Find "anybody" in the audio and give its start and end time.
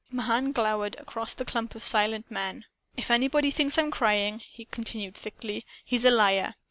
3.11-3.51